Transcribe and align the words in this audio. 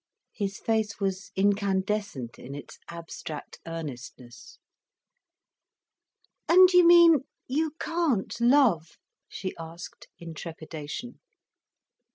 His 0.33 0.57
face 0.57 0.99
was 0.99 1.29
incandescent 1.35 2.39
in 2.39 2.55
its 2.55 2.79
abstract 2.89 3.59
earnestness. 3.67 4.57
"And 6.49 6.73
you 6.73 6.87
mean 6.87 7.25
you 7.47 7.75
can't 7.79 8.35
love?" 8.41 8.97
she 9.29 9.53
asked, 9.59 10.07
in 10.17 10.33
trepidation. 10.33 11.19